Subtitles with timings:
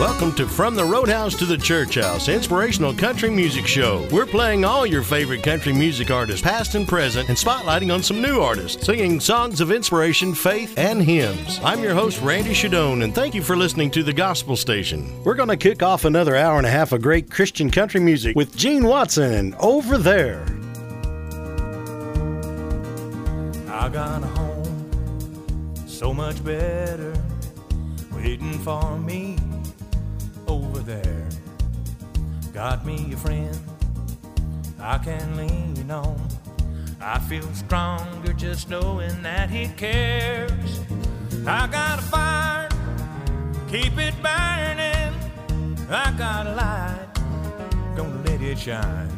[0.00, 4.08] Welcome to From the Roadhouse to the Church House, inspirational country music show.
[4.10, 8.22] We're playing all your favorite country music artists, past and present, and spotlighting on some
[8.22, 11.60] new artists, singing songs of inspiration, faith, and hymns.
[11.62, 15.22] I'm your host, Randy Shadoan, and thank you for listening to the Gospel Station.
[15.24, 18.34] We're going to kick off another hour and a half of great Christian country music
[18.34, 20.42] with Gene Watson, Over There.
[23.68, 27.14] I got a home so much better
[28.14, 29.36] waiting for me
[32.52, 33.58] Got me a friend
[34.78, 36.20] I can lean on.
[37.00, 40.80] I feel stronger just knowing that he cares.
[41.46, 42.68] I got a fire,
[43.68, 45.14] keep it burning.
[45.88, 49.08] I got a light, gonna let it shine.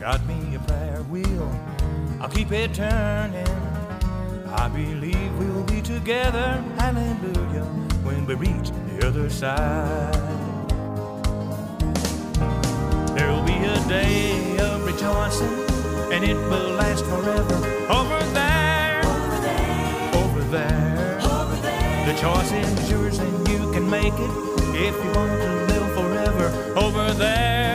[0.00, 1.60] Got me a prayer wheel,
[2.20, 3.46] I'll keep it turning.
[4.48, 7.64] I believe we'll be together, hallelujah,
[8.04, 10.45] when we reach the other side.
[13.46, 15.54] Be a day of rejoicing,
[16.12, 17.56] and it will last forever.
[18.00, 21.18] Over there, over there, over there.
[21.22, 22.06] Over there.
[22.06, 24.32] The choice is yours, and you can make it
[24.74, 26.46] if you want to live forever.
[26.76, 27.65] Over there,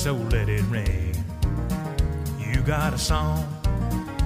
[0.00, 1.14] so let it ring.
[2.38, 3.46] You got a song,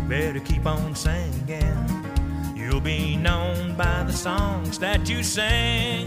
[0.08, 2.54] better keep on singing.
[2.54, 6.06] You'll be known by the songs that you sing.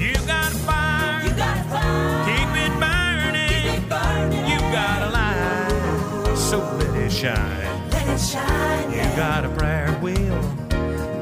[0.00, 2.24] You got a fire, you got a fire.
[2.24, 4.46] Keep it burning, keep it burning.
[4.50, 7.90] You got a light, so let it shine.
[7.90, 8.90] Let it shine.
[8.90, 10.62] You got a prayer wheel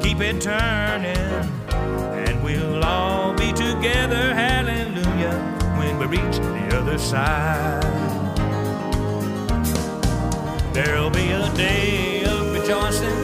[0.00, 4.79] keep it turning, and we'll all be together, hallelujah, when
[6.00, 7.84] we reach the other side.
[10.72, 13.20] There'll be a day of rejoicing,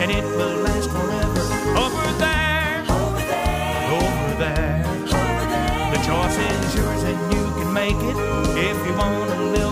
[0.00, 1.44] and it will last forever.
[1.78, 4.84] Over there, over there, over there,
[5.14, 5.90] over there.
[5.94, 8.16] The choice is yours, and you can make it
[8.58, 9.67] if you want to live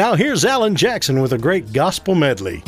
[0.00, 2.62] now here's Alan Jackson with a great gospel medley.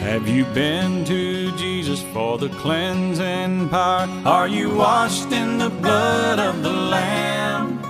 [0.00, 4.08] Have you been to Jesus for the cleansing power?
[4.24, 7.84] Are you washed in the blood of the Lamb?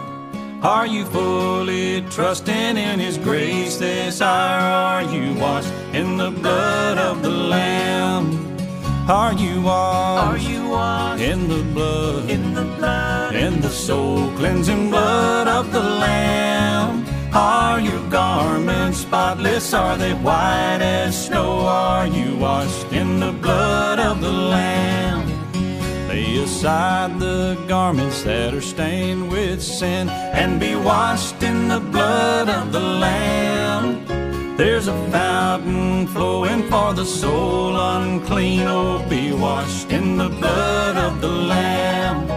[0.65, 3.08] Are you fully trusting in His
[13.89, 17.07] soul cleansing blood of the Lamb?
[17.33, 19.73] Are your garments spotless?
[19.73, 21.61] Are they white as snow?
[21.61, 25.25] Are you washed in the blood of the Lamb?
[26.07, 32.51] Lay aside the garments that are stained with sin and be washed in the blood
[32.51, 34.05] of the Lamb.
[34.59, 38.67] There's a fountain flowing for the soul unclean.
[38.67, 42.28] Oh, be washed in the blood of the Lamb.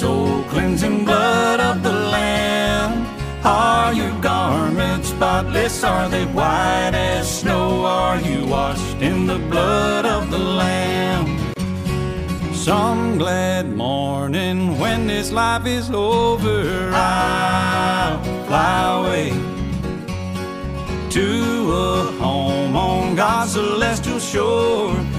[0.00, 3.06] Soul cleansing blood of the Lamb.
[3.44, 5.84] Are your garments spotless?
[5.84, 7.84] Are they white as snow?
[7.84, 11.26] Are you washed in the blood of the Lamb?
[12.54, 19.28] Some glad morning when this life is over, I'll fly away
[21.10, 21.28] to
[21.72, 25.09] a home on God's celestial shore.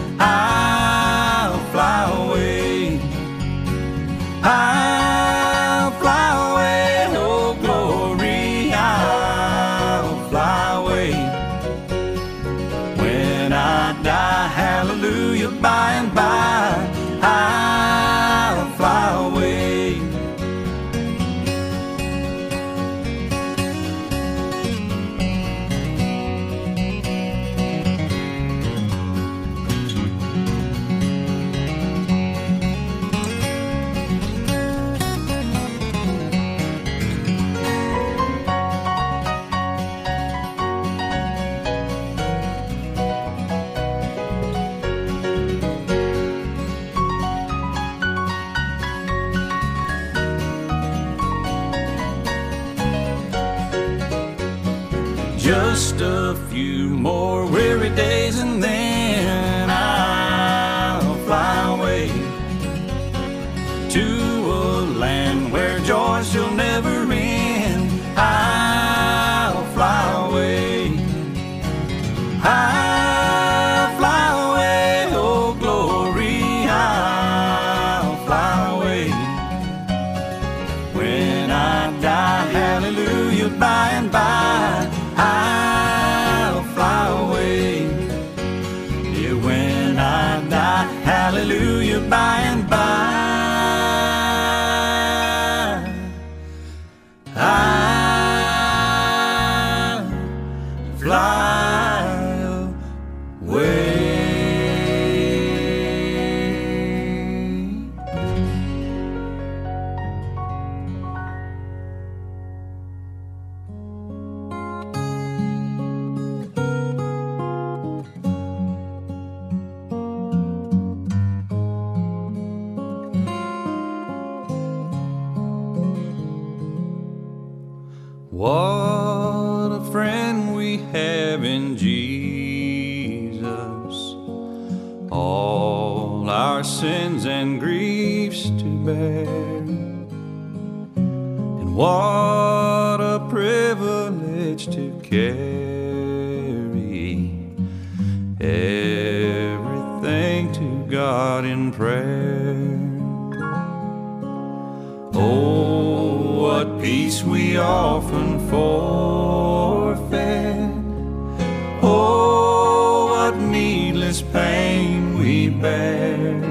[165.59, 166.41] Bear.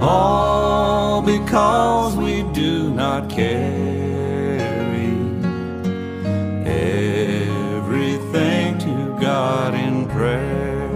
[0.00, 3.86] All because we do not carry
[7.56, 10.88] everything to God in prayer.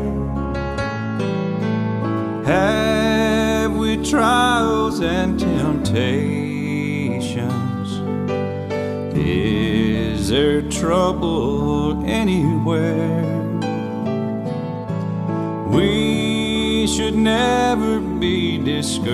[2.45, 6.41] Have we trials and temptations?
[9.17, 13.00] Is there trouble anywhere?
[17.01, 19.09] Should never be discouraged.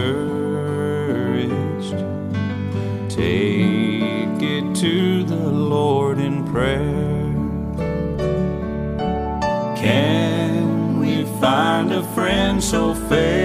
[3.09, 7.33] Take it to the Lord in prayer.
[9.77, 13.36] Can we find a friend so faithful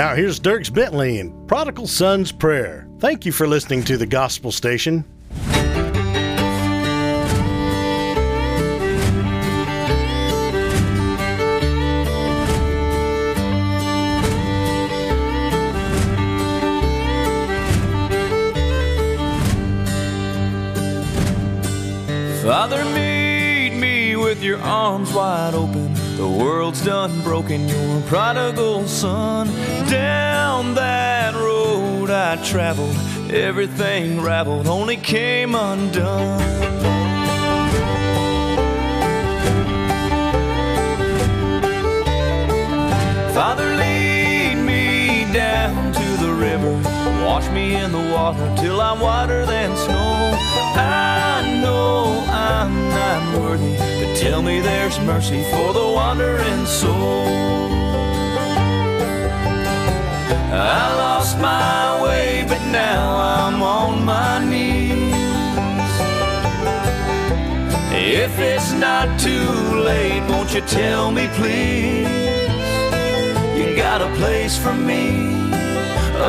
[0.00, 2.88] now here's Dierks Bentley and Prodigal Son's Prayer.
[3.00, 5.04] Thank you for listening to the Gospel Station.
[26.80, 29.46] World's done broken your prodigal son.
[29.88, 32.96] Down that road I traveled,
[33.30, 36.40] everything raveled, only came undone.
[43.34, 46.72] Father, lead me down to the river.
[47.24, 50.32] Wash me in the water till I'm whiter than snow.
[50.76, 51.19] I
[51.70, 57.26] know I'm not worthy, but tell me there's mercy for the wandering soul.
[60.52, 63.02] I lost my way, but now
[63.38, 65.14] I'm on my knees.
[68.22, 69.50] If it's not too
[69.90, 72.08] late, won't you tell me, please?
[73.58, 75.04] You got a place for me,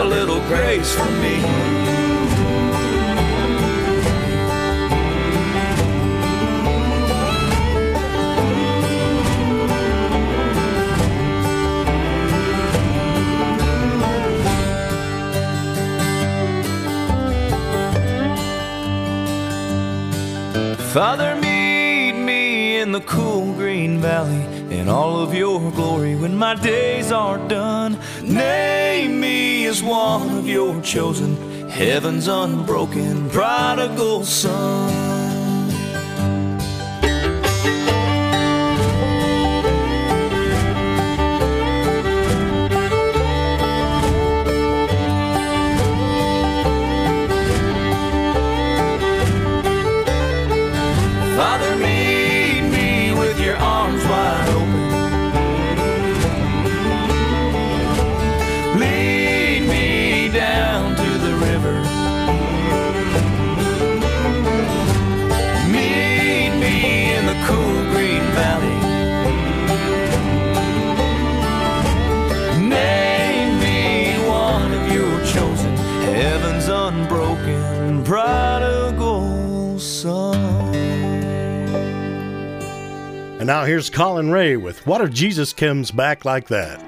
[0.02, 2.01] a little grace for me.
[20.94, 24.44] Father, meet me in the cool green valley
[24.78, 27.98] in all of your glory when my days are done.
[28.22, 35.11] Name me as one of your chosen, heaven's unbroken prodigal son.
[83.52, 86.80] Now here's Collin Raye with What If Jesus Comes Back Like That?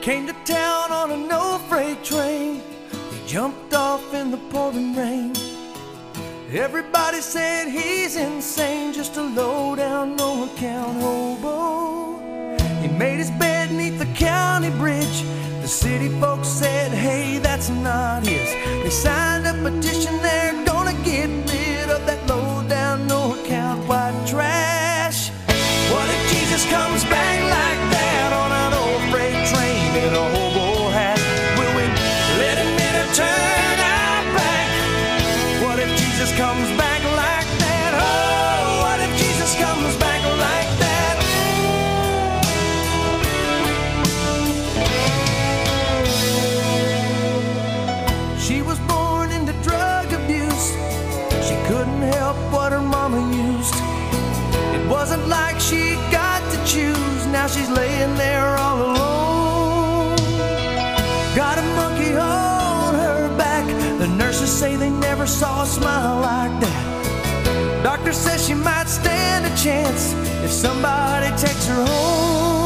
[0.00, 2.62] Came to town on a no freight train.
[3.10, 5.34] He jumped off in the pouring rain.
[6.52, 12.07] Everybody said he's insane, just a low down, no account hobo.
[12.98, 15.22] Made his bed neath the county bridge.
[15.62, 18.52] The city folks said, hey, that's not his.
[18.82, 20.67] They signed a petition, they're
[57.48, 60.16] she's laying there all alone.
[61.34, 63.66] Got a monkey on her back.
[63.98, 67.82] The nurses say they never saw a smile like that.
[67.82, 70.12] Doctor says she might stand a chance
[70.44, 72.57] if somebody takes her home.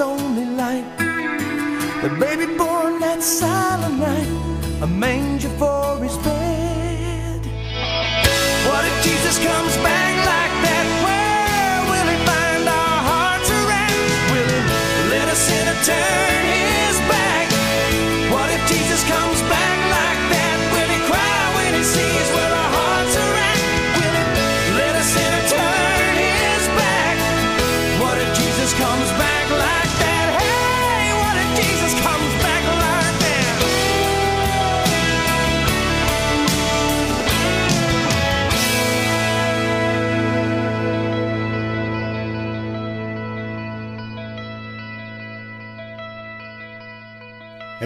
[0.00, 0.84] Only light.
[2.02, 5.75] The baby born that silent night, a manger for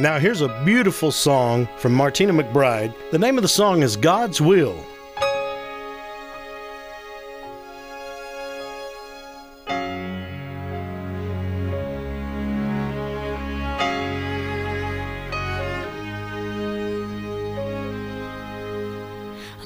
[0.00, 2.94] And now here's a beautiful song from Martina McBride.
[3.10, 4.74] The name of the song is God's Will.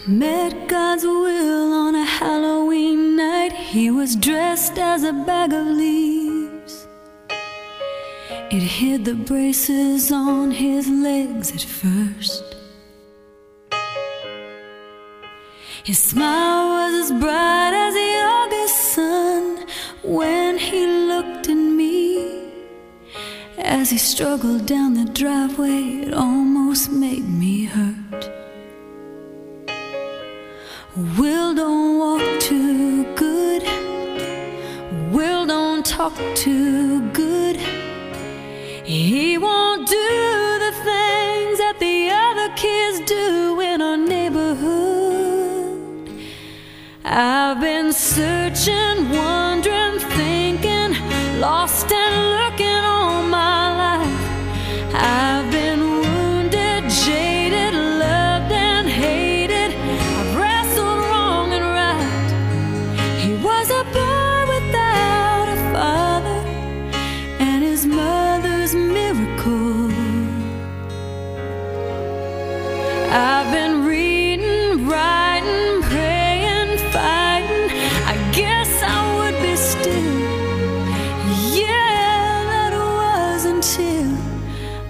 [0.09, 3.53] Met God's will on a Halloween night.
[3.53, 6.24] He was dressed as a bag of leaves.
[8.57, 12.45] It hid the braces on his legs at first.
[15.83, 19.67] His smile was as bright as the August sun
[20.05, 22.53] when he looked at me.
[23.59, 28.31] As he struggled down the driveway, it almost made me hurt.
[31.19, 33.65] Will don't walk too good.
[35.11, 37.54] Will don't talk too good.
[38.85, 46.11] He won't do the things that the other kids do in our neighborhood.
[47.03, 50.93] I've been searching, wondering, thinking,
[51.41, 52.85] lost and looking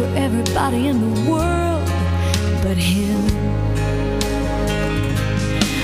[0.00, 1.86] for everybody in the world
[2.62, 3.20] but him.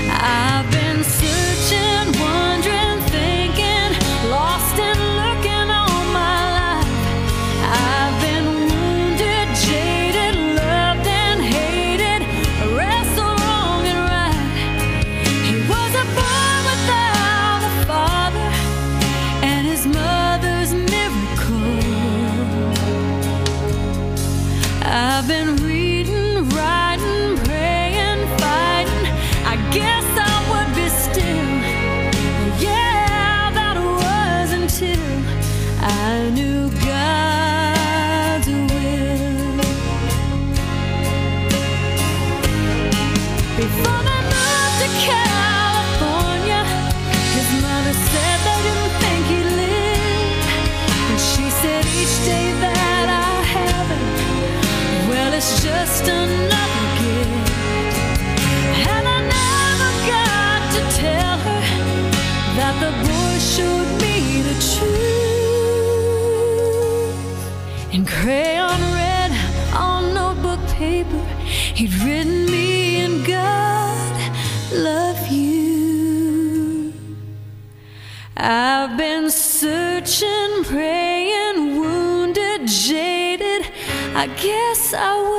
[0.09, 1.96] I've been searching,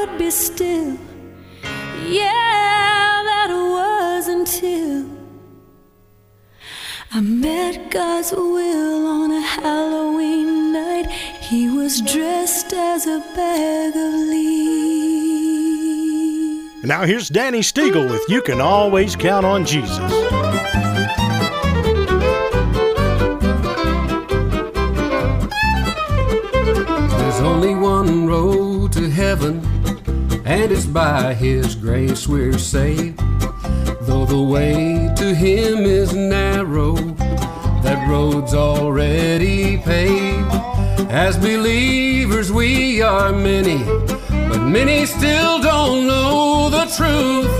[0.08, 0.96] I would be still.
[2.06, 5.06] Yeah, that was until
[7.12, 11.10] I met God's will on a Halloween night.
[11.40, 14.54] He was dressed as a bag of leaves.
[16.84, 20.17] Now here's Danny Stiegel with You Can Always Count on Jesus.
[30.68, 33.18] And it's by His grace we're saved.
[34.02, 36.94] Though the way to Him is narrow,
[37.84, 40.52] that road's already paved.
[41.10, 43.82] As believers, we are many,
[44.28, 47.54] but many still don't know the truth.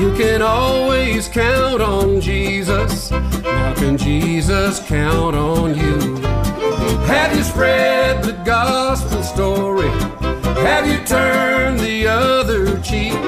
[0.00, 3.10] You can always count on Jesus.
[3.10, 6.16] Now, can Jesus count on you?
[7.06, 9.77] Have you spread the gospel story?
[10.70, 13.20] Have you turned the other cheek?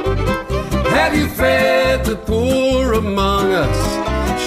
[0.96, 3.78] Have you fed the poor among us?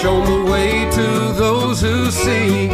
[0.00, 1.06] Shown the way to
[1.42, 2.70] those who seek?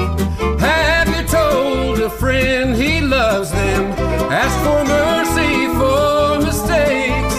[0.61, 3.93] Have you told a friend he loves them.
[4.33, 7.37] Ask for mercy for mistakes.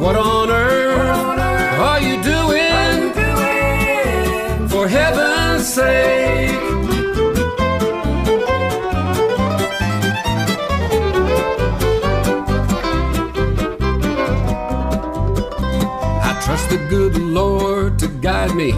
[0.00, 0.45] What on
[18.56, 18.72] me,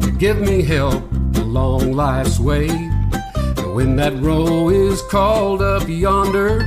[0.00, 1.04] to give me help
[1.36, 2.68] along life's way.
[2.68, 6.66] And when that row is called up yonder,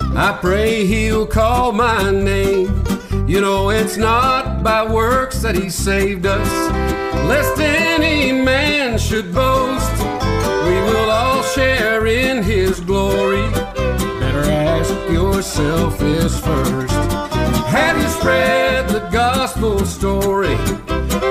[0.00, 2.84] I pray he'll call my name.
[3.28, 6.50] You know, it's not by works that he saved us,
[7.28, 9.92] lest any man should boast.
[10.64, 13.48] We will all share in his glory.
[14.18, 16.94] Better ask yourself this first.
[17.68, 20.56] Have you spread the gospel story?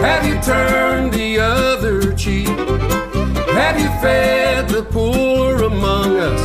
[0.02, 2.48] Have you turned the other cheek?
[2.48, 6.44] Have you fed the poor among us?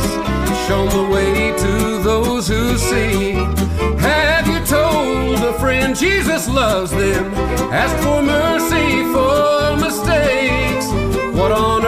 [0.67, 3.31] Shown the way to those who see?
[3.99, 7.33] Have you told a friend Jesus loves them?
[7.71, 10.87] Ask for mercy for mistakes.
[11.37, 11.80] What on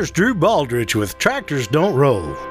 [0.00, 2.49] Here's Drew Baldridge with Tractors Don't Roll.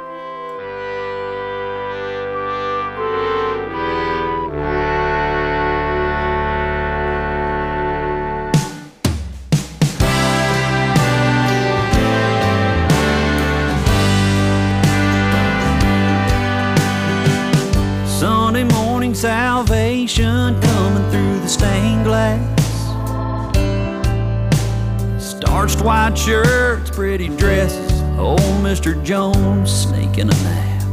[28.80, 29.04] Mr.
[29.04, 30.84] Jones sneaking a nap.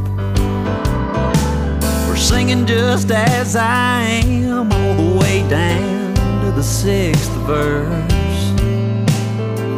[2.05, 8.51] We're singing just as I am, all the way down to the sixth verse.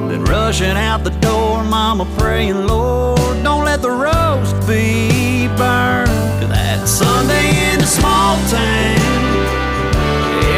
[0.09, 6.09] Then rushing out the door, mama praying, Lord, don't let the roast be burned.
[6.49, 8.97] That Sunday in a small town,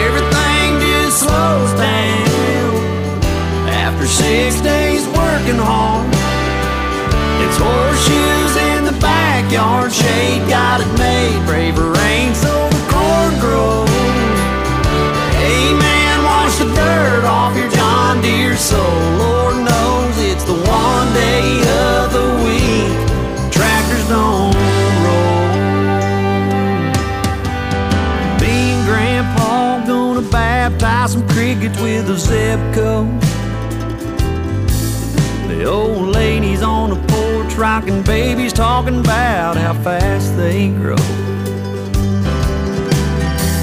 [0.05, 3.19] everything just slows down.
[3.67, 6.20] After six days working hard,
[7.51, 13.89] it's horseshoes in the backyard, shade got it made, braver rain so the corn grows.
[15.35, 16.23] Amen.
[16.23, 18.79] Wash the dirt off your John Deere soul.
[19.19, 21.59] Lord knows it's the one day
[21.91, 22.93] of the week
[23.51, 24.55] tractors don't
[25.03, 25.43] roll.
[28.39, 33.19] Me and Grandpa gonna baptize some crickets with a Zebco.
[33.19, 33.30] The
[37.75, 40.97] rocking babies talking about how fast they grow.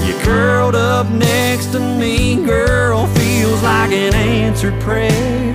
[0.03, 5.53] You curled up next to me, girl, feels like an answered prayer.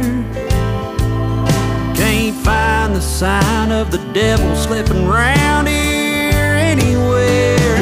[1.97, 7.77] Can't find the sign of the devil slipping round here anywhere.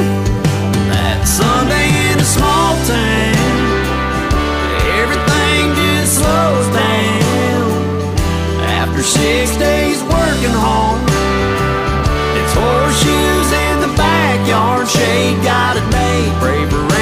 [0.89, 3.57] That Sunday in a small town,
[5.03, 7.69] everything just slows down.
[8.81, 9.82] After six days
[10.43, 11.01] working hard,
[12.37, 16.92] it's horseshoes in the backyard, shade got it made, braver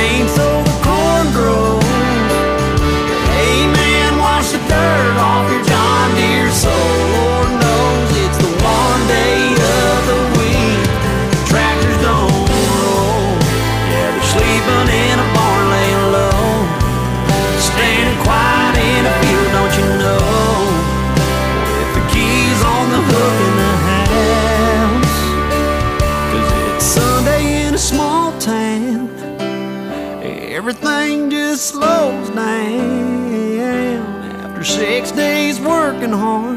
[36.02, 36.51] days working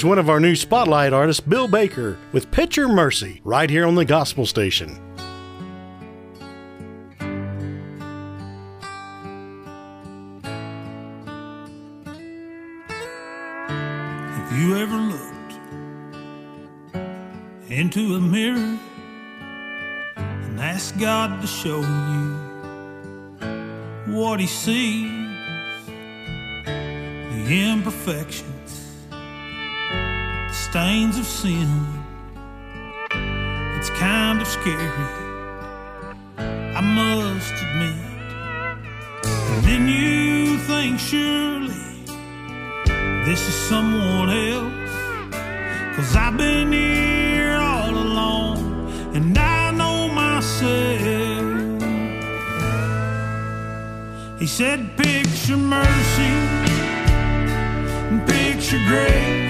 [0.00, 3.96] here's one of our new spotlight artists, Bill Baker, with Picture Mercy, right here on
[3.96, 4.98] the Gospel Station.
[14.38, 15.52] Have you ever looked
[17.68, 18.78] into a mirror
[20.16, 22.38] and asked God to show you
[24.16, 25.10] what He sees?
[26.64, 28.59] The imperfections,
[30.70, 31.68] stains of sin.
[33.76, 35.08] It's kind of scary,
[36.38, 38.06] I must admit.
[39.50, 41.74] And then you think, surely
[43.26, 44.92] this is someone else.
[45.96, 48.58] Cause I've been here all along
[49.16, 51.50] and I know myself.
[54.38, 56.32] He said, Picture mercy
[58.10, 59.49] and picture grace.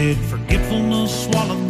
[0.00, 1.69] And Forgetfulness swallowed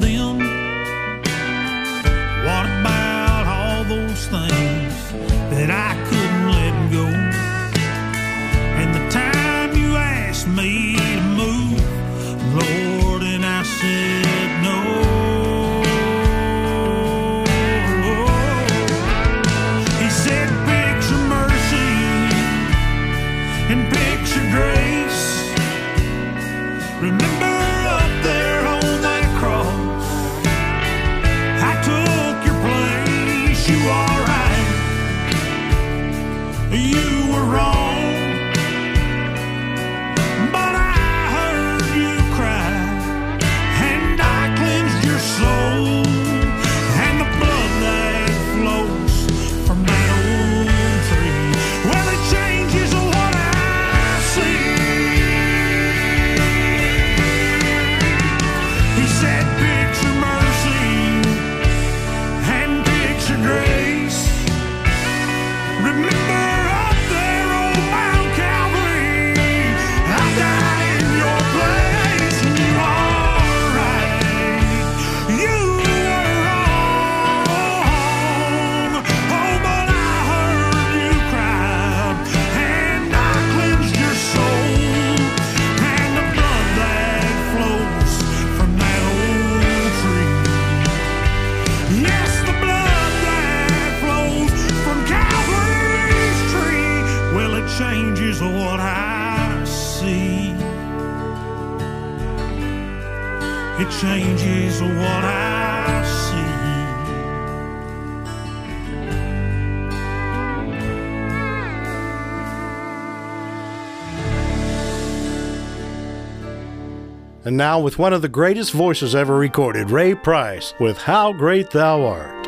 [117.50, 121.68] And now, with one of the greatest voices ever recorded, Ray Price, with How Great
[121.72, 122.46] Thou Art.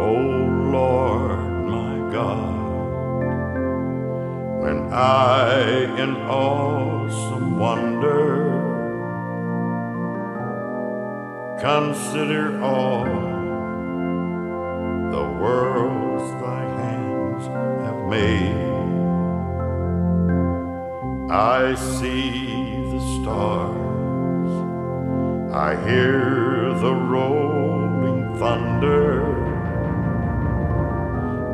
[0.00, 0.10] O
[0.72, 2.82] Lord my God,
[4.62, 8.46] when I in awesome wonder
[11.60, 13.25] consider all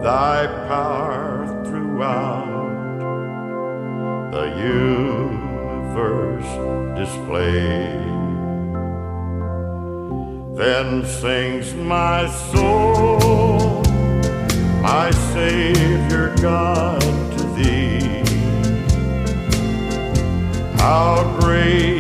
[0.03, 2.61] thy power throughout
[4.33, 6.51] the universe
[6.99, 8.03] display.
[10.57, 13.83] Then sings my soul,
[14.83, 18.25] my Savior God, to thee.
[20.79, 21.92] How great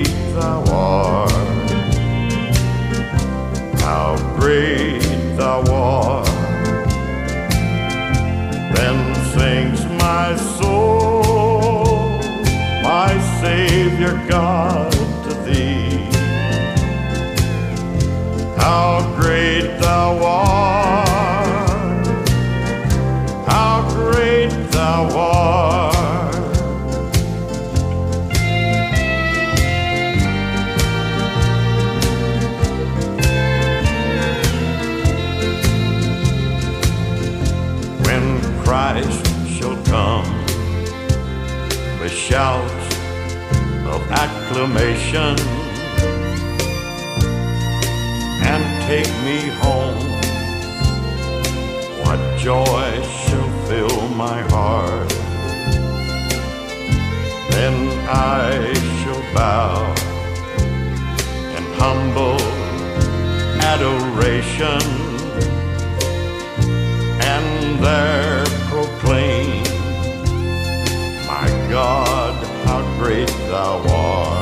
[14.33, 14.82] God,
[44.53, 45.35] acclamation
[48.45, 49.97] and take me home.
[52.05, 52.91] What joy
[53.25, 55.09] shall fill my heart?
[57.51, 57.77] Then
[58.11, 59.91] I shall bow
[61.57, 62.41] in humble
[63.73, 64.83] adoration
[67.23, 69.63] and there proclaim,
[71.27, 74.42] My God, how great thou art.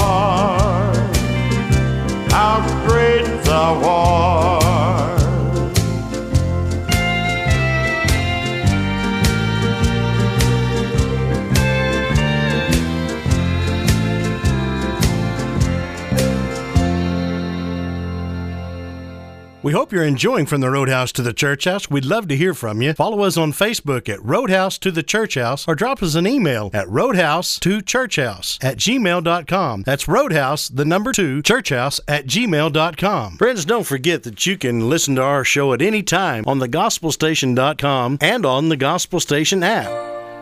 [19.91, 21.89] hope you're enjoying From the Roadhouse to the Church House.
[21.89, 22.93] We'd love to hear from you.
[22.93, 26.69] Follow us on Facebook at Roadhouse to the Church House or drop us an email
[26.73, 29.83] at roadhouse to churchhouse at gmail.com.
[29.83, 33.35] That's roadhouse, the number two, churchhouse at gmail.com.
[33.35, 38.19] Friends, don't forget that you can listen to our show at any time on thegospelstation.com
[38.21, 39.89] and on the Gospel Station app.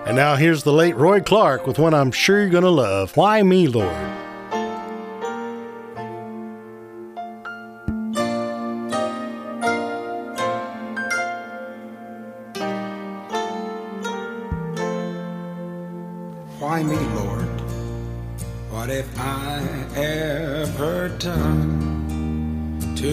[0.06, 3.18] And now here's the late Roy Clark with one I'm sure you're going to love
[3.18, 4.29] Why Me, Lord?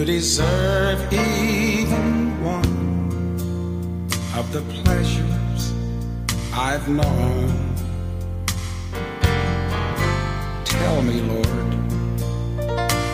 [0.07, 5.73] Deserve even one of the pleasures
[6.53, 7.75] I've known?
[10.63, 11.73] Tell me, Lord,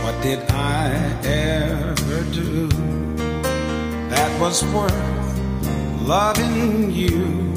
[0.04, 0.94] what did I
[1.26, 2.68] ever do
[4.14, 5.40] that was worth
[6.08, 7.54] loving you?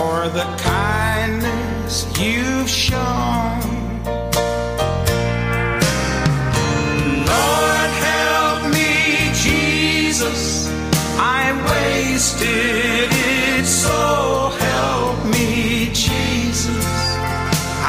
[0.00, 3.79] or the kindness you've shown.
[12.20, 16.86] Wasted it, so help me, Jesus.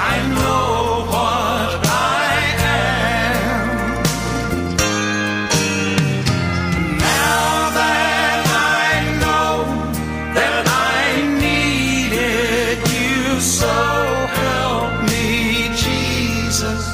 [0.10, 2.32] I know what I
[2.64, 3.84] am.
[6.98, 8.40] Now that
[8.80, 9.54] I know
[10.38, 10.64] that
[10.96, 11.08] I
[11.46, 13.76] needed you, so
[14.44, 15.28] help me,
[15.76, 16.86] Jesus.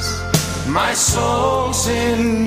[0.66, 2.37] My soul's in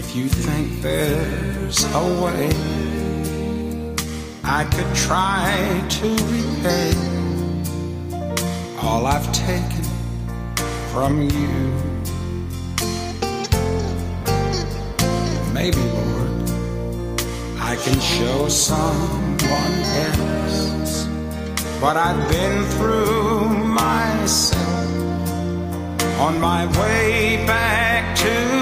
[0.00, 2.48] if you think there's a way
[4.42, 6.92] I could try to repay
[8.80, 9.84] all I've taken
[10.90, 11.54] from you.
[15.52, 16.50] Maybe, Lord,
[17.70, 19.76] I can show someone
[20.08, 20.94] else
[21.82, 23.50] what I've been through
[23.84, 24.60] myself
[26.26, 28.59] on my way back to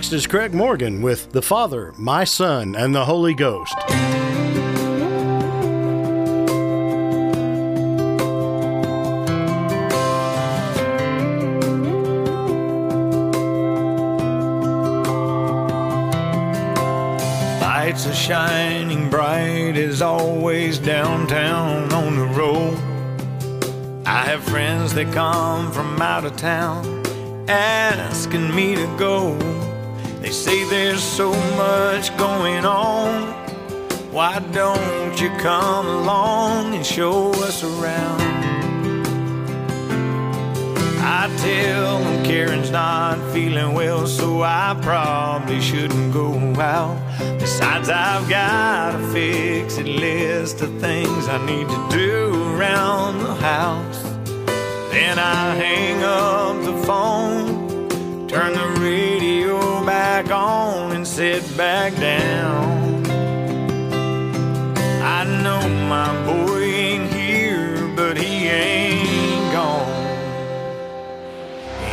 [0.00, 3.74] next is Craig Morgan with The Father, My Son, and the Holy Ghost.
[17.60, 22.78] Lights are shining bright as always downtown on the road.
[24.06, 27.02] I have friends that come from out of town
[27.46, 29.49] asking me to go.
[30.30, 33.32] They say there's so much going on.
[34.12, 38.20] Why don't you come along and show us around?
[41.00, 46.96] I tell them Karen's not feeling well, so I probably shouldn't go out.
[47.40, 54.02] Besides, I've got a fixed list of things I need to do around the house.
[54.92, 59.09] Then I hang up the phone, turn the radio
[59.84, 63.04] back on, and sit back down.
[65.02, 69.90] I know my boy ain't here, but he ain't gone.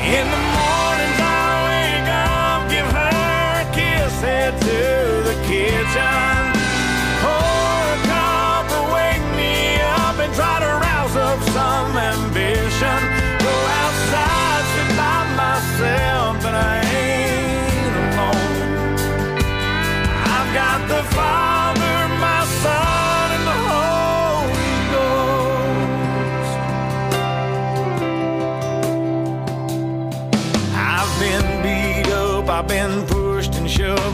[0.06, 0.47] In the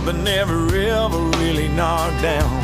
[0.06, 2.62] but never ever really knocked down.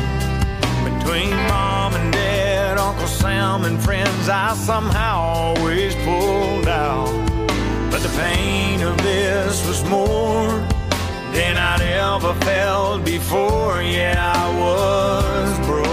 [0.84, 7.08] Between mom and dad, Uncle Sam and friends, I somehow always pulled out.
[7.90, 10.48] But the pain of this was more
[11.32, 13.80] than I'd ever felt before.
[13.82, 15.88] Yeah, I was broke.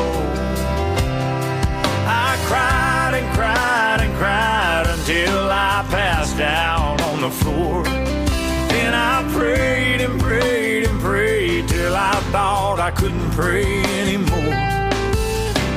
[2.06, 7.84] I cried and cried and cried until I passed out on the floor.
[7.84, 14.60] Then I prayed and prayed prayed till I thought I couldn't pray anymore.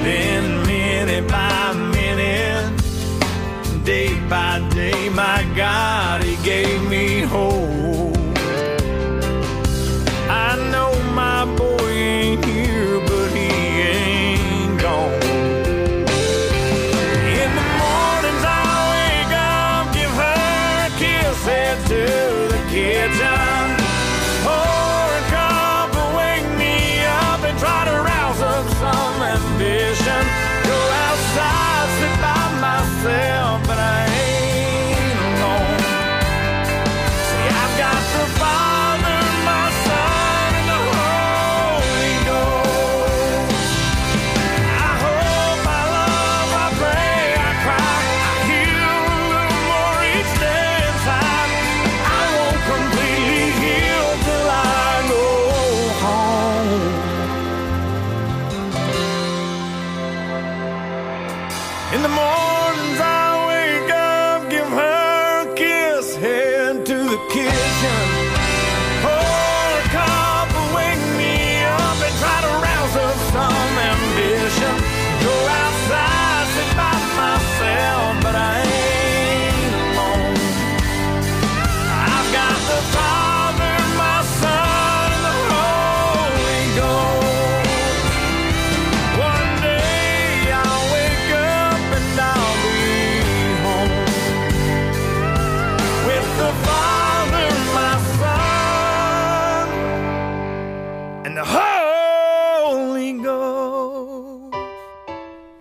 [0.03, 7.90] Then minute by minute, day by day, my God, He gave me hope.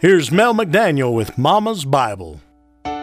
[0.02, 2.40] Here's Mel McDaniel with Mama's Bible.
[2.86, 2.94] I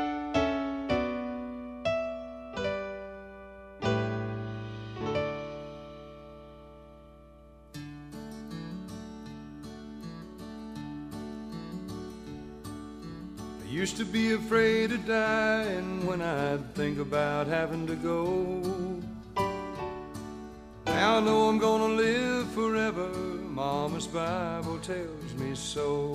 [13.69, 18.63] used to be afraid of dying when I'd think about having to go.
[20.87, 23.26] Now I know I'm gonna live forever.
[23.57, 26.15] Mama's Bible tells me so.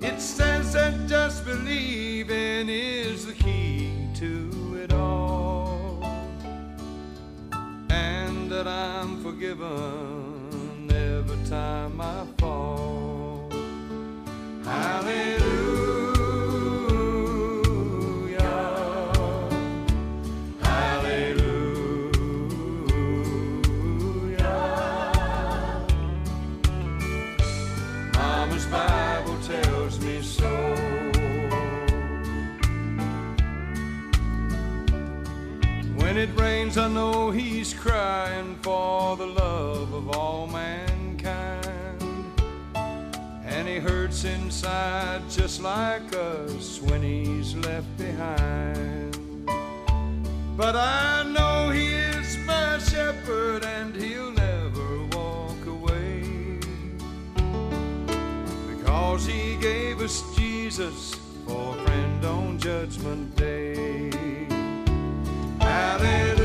[0.00, 6.02] It says that just believing is the key to it all,
[7.90, 13.52] and that I'm forgiven every time I fall.
[14.64, 15.69] Hallelujah.
[36.78, 42.00] I know he's crying for the love of all mankind.
[43.44, 49.16] And he hurts inside just like us when he's left behind.
[50.56, 56.22] But I know he is my shepherd and he'll never walk away.
[58.68, 61.16] Because he gave us Jesus
[61.48, 64.10] for a friend on Judgment Day.
[65.58, 66.39] Hallelujah.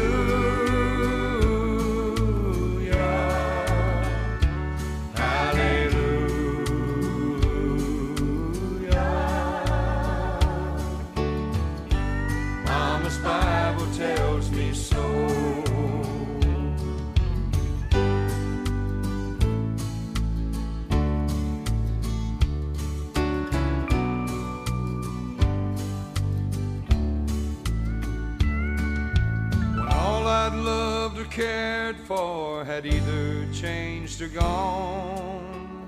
[31.36, 35.86] Cared for had either changed or gone,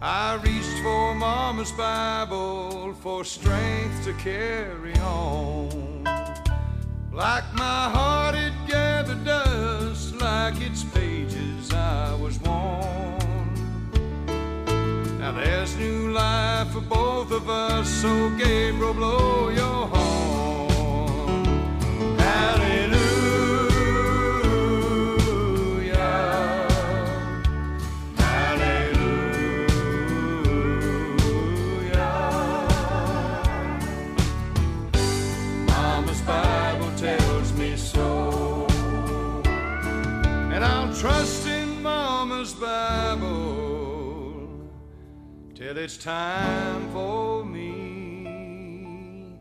[0.00, 6.04] I reached for Mama's Bible for strength to carry on.
[7.12, 13.44] Like my heart it gathered dust, like its pages I was worn.
[15.18, 19.99] Now there's new life for both of us, so Gabriel, blow your horn.
[45.80, 49.32] It's time for me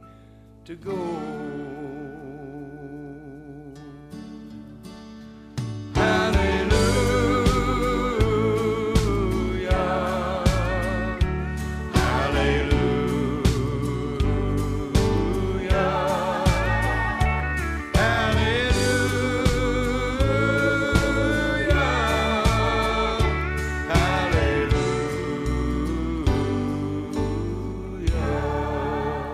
[0.64, 1.68] to go.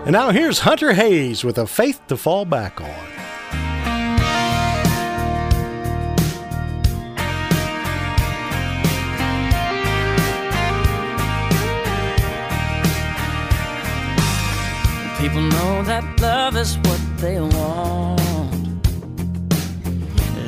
[0.06, 2.88] And now here's Hunter Hayes with a faith to fall back on.
[15.18, 18.84] People know that love is what they want.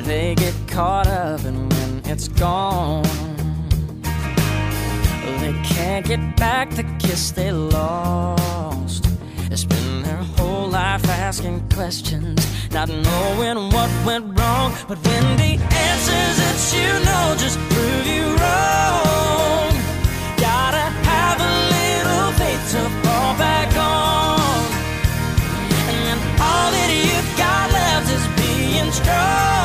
[0.05, 3.03] They get caught up in when it's gone.
[5.41, 9.08] They can't get back the kiss they lost.
[10.93, 12.39] Life asking questions,
[12.71, 14.73] not knowing what went wrong.
[14.87, 15.53] But when the
[15.89, 19.69] answers that you know just prove you wrong,
[20.47, 24.65] gotta have a little faith to fall back on.
[26.01, 29.58] And all that you've got left is being strong.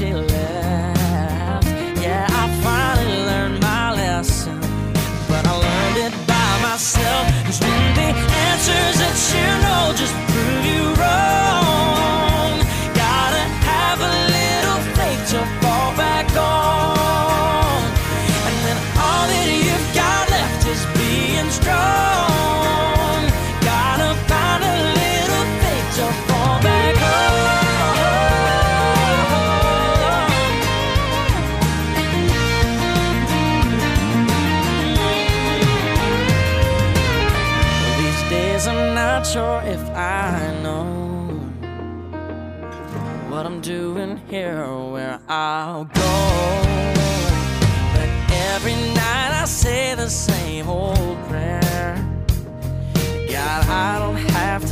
[0.00, 0.59] She.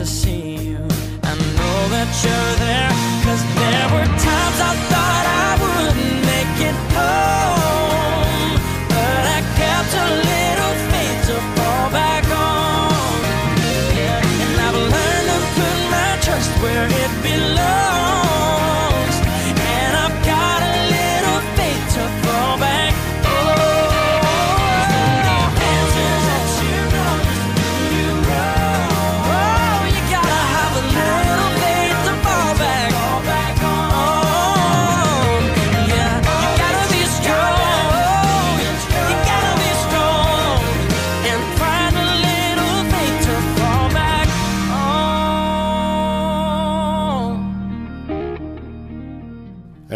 [0.09, 0.79] See you.
[1.23, 2.93] I know that you're there.
[3.25, 4.98] Cause there were times I thought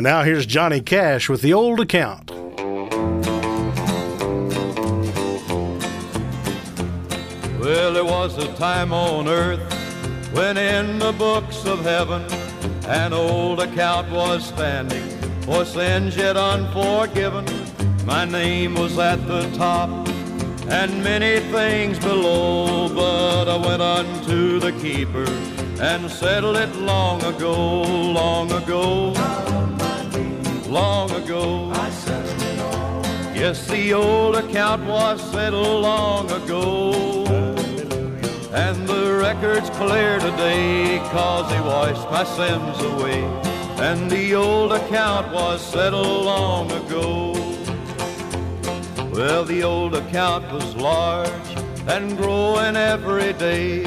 [0.03, 2.33] And now here's Johnny Cash with the old account.
[7.61, 9.61] Well, there was a time on earth
[10.33, 12.25] when in the books of heaven
[12.89, 15.09] an old account was standing
[15.43, 17.45] for sins yet unforgiven.
[18.05, 19.89] My name was at the top
[20.69, 25.29] and many things below, but I went unto the keeper
[25.81, 29.13] and settled it long ago, long ago,
[30.73, 31.71] long ago.
[33.35, 37.27] Yes, the old account was settled long ago.
[38.53, 43.23] And the record's clear today, cause he washed my sins away.
[43.87, 47.33] And the old account was settled long ago.
[49.13, 51.49] Well, the old account was large
[51.87, 53.85] and growing every day.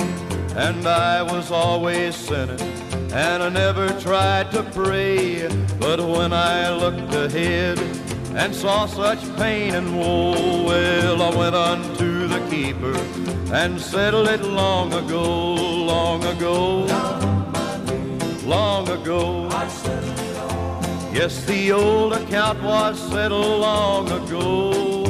[0.56, 2.60] And I was always sinning,
[3.16, 5.47] and I never tried to pray.
[5.80, 7.80] But when I looked ahead
[8.36, 12.93] and saw such pain and woe, well, I went unto the keeper
[13.53, 16.86] and settled it long ago, long ago,
[18.43, 19.49] long ago.
[21.13, 25.05] Yes, the old account was settled long ago.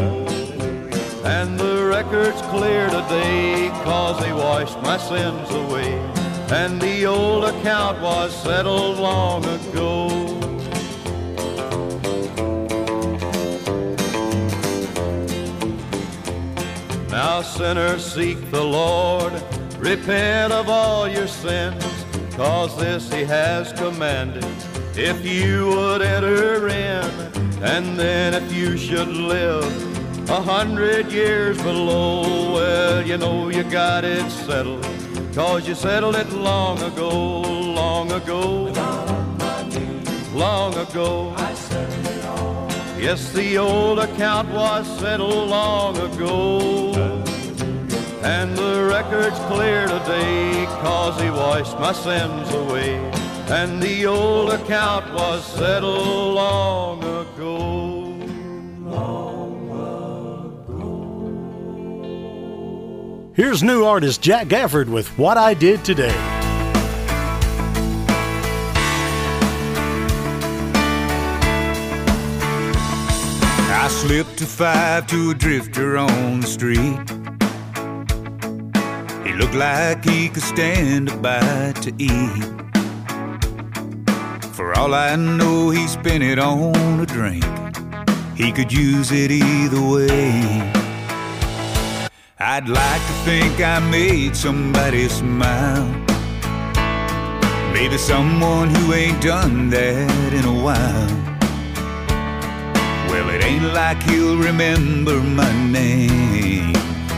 [1.26, 6.15] And the record's clear today, cause he washed my sins away.
[6.52, 10.08] And the old account was settled long ago.
[17.10, 19.34] Now, sinners, seek the Lord,
[19.80, 21.84] repent of all your sins,
[22.36, 24.46] cause this he has commanded.
[24.96, 27.06] If you would enter in,
[27.64, 34.04] and then if you should live a hundred years below, well, you know you got
[34.04, 34.86] it settled,
[35.36, 38.72] cause you settled it long ago, long ago,
[40.34, 41.36] long ago.
[42.98, 46.94] Yes, the old account was settled long ago.
[48.24, 52.96] And the record's clear today, cause he washed my sins away.
[53.50, 57.85] And the old account was settled long ago.
[63.36, 66.16] Here's new artist Jack Gafford with What I Did Today.
[73.68, 76.80] I slipped a five to a drifter on the street.
[79.28, 82.46] He looked like he could stand a bite to eat.
[84.54, 87.44] For all I know, he spent it on a drink.
[88.38, 90.85] He could use it either way.
[92.38, 95.88] I'd like to think I made somebody smile.
[97.72, 101.08] Maybe someone who ain't done that in a while.
[103.08, 106.76] Well, it ain't like he'll remember my name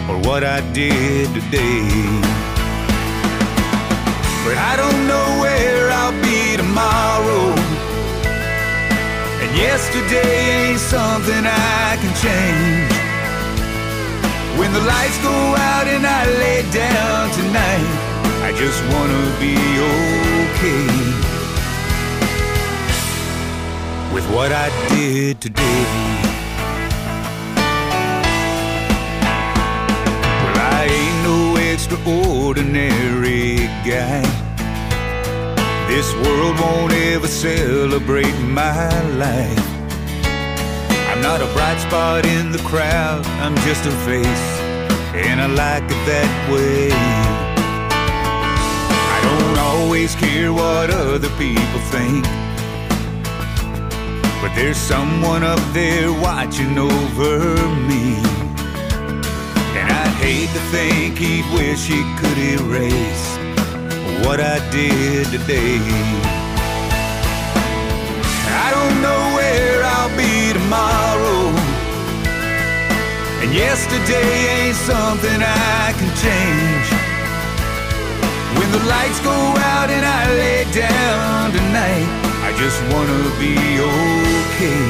[0.08, 1.82] or what I did today.
[4.46, 7.58] But I don't know where I'll be tomorrow.
[9.42, 12.97] And yesterday ain't something I can change.
[14.58, 17.90] When the lights go out and I lay down tonight,
[18.42, 19.56] I just wanna be
[20.42, 20.88] okay
[24.16, 25.84] with what I did today.
[30.42, 34.26] Well, I ain't no extraordinary guy.
[35.88, 39.77] This world won't ever celebrate my life.
[41.18, 44.46] I'm not a bright spot in the crowd, I'm just a face,
[45.16, 46.90] and I like it that way.
[49.16, 52.24] I don't always care what other people think.
[54.42, 57.40] But there's someone up there watching over
[57.90, 58.22] me.
[59.74, 63.38] And I'd hate to think he'd wish he could erase
[64.24, 65.82] what I did today.
[68.50, 71.48] I don't know where I'll be tomorrow.
[73.42, 74.28] And yesterday
[74.60, 76.88] ain't something I can change.
[78.58, 82.08] When the lights go out and I lay down tonight,
[82.48, 83.56] I just wanna be
[83.92, 84.88] okay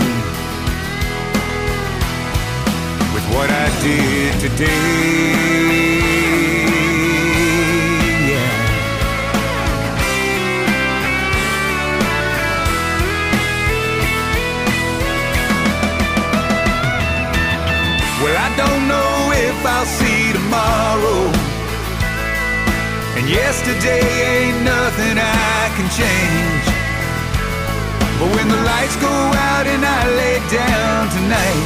[3.13, 6.16] with what I did today.
[19.57, 21.23] If I'll see tomorrow.
[23.17, 26.65] And yesterday ain't nothing I can change.
[28.19, 29.15] But when the lights go
[29.49, 31.65] out and I lay down tonight,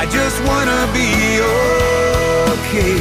[0.00, 1.12] I just wanna be
[2.54, 3.00] okay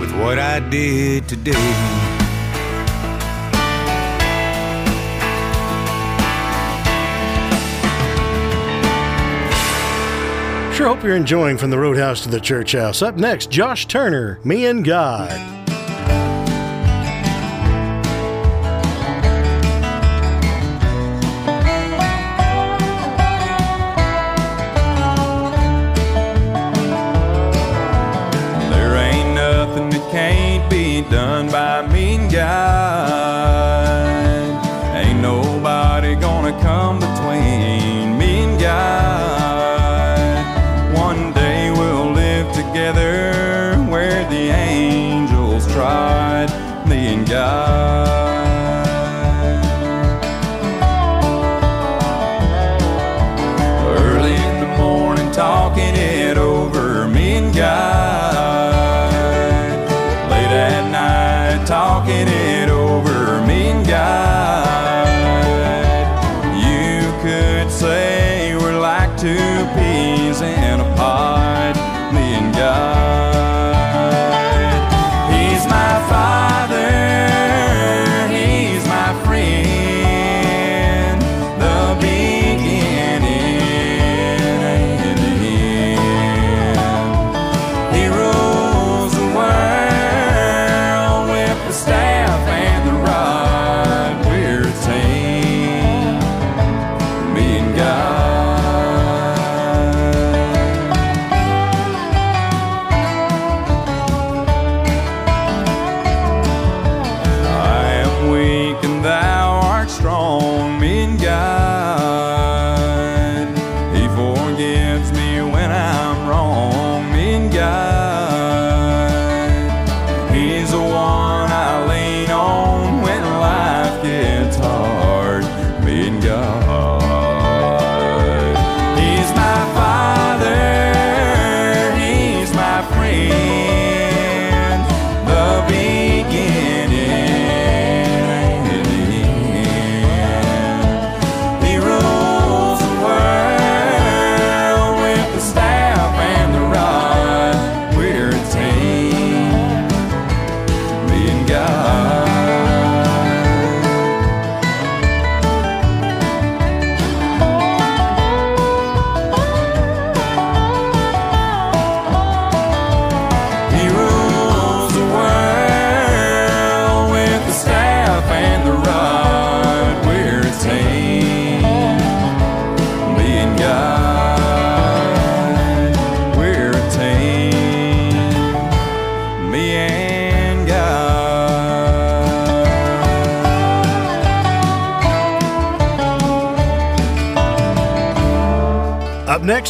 [0.00, 2.05] with what I did today.
[10.76, 13.00] Sure hope you're enjoying From the Roadhouse to the Church House.
[13.00, 15.65] Up next, Josh Turner, Me and God.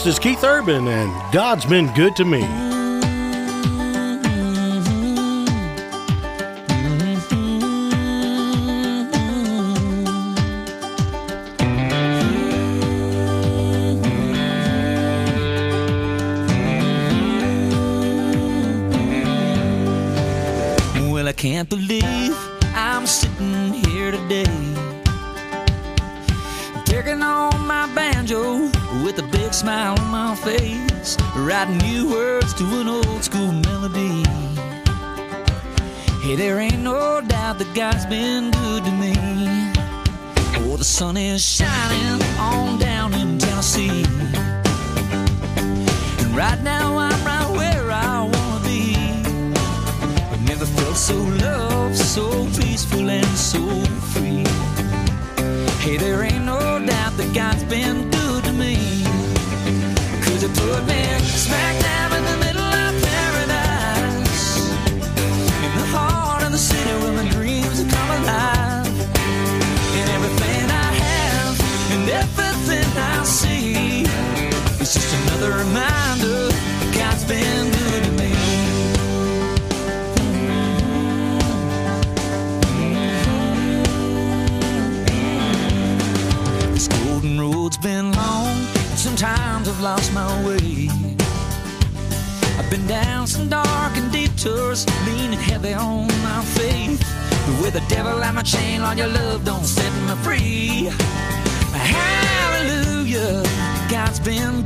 [0.07, 2.66] Is Keith Urban, and God's been good to me.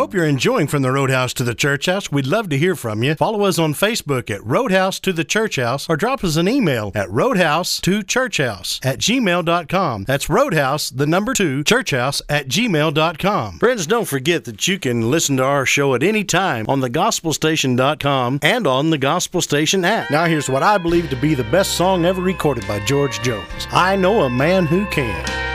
[0.00, 2.10] hope you're enjoying From the Roadhouse to the Church House.
[2.10, 3.14] We'd love to hear from you.
[3.16, 6.90] Follow us on Facebook at Roadhouse to the Church House or drop us an email
[6.94, 10.04] at roadhouse to churchhouse at gmail.com.
[10.04, 13.58] That's roadhouse, the number two, churchhouse at gmail.com.
[13.58, 18.38] Friends, don't forget that you can listen to our show at any time on thegospelstation.com
[18.40, 20.10] and on the Gospel Station app.
[20.10, 23.66] Now, here's what I believe to be the best song ever recorded by George Jones
[23.70, 25.49] I Know a Man Who Can.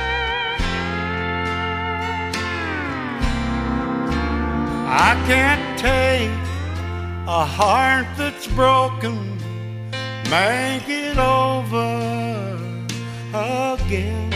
[4.88, 6.30] I can't take
[7.28, 9.36] a heart that's broken,
[10.30, 12.56] make it over
[13.34, 14.30] again.